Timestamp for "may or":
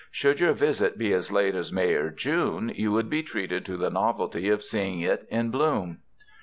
1.71-2.09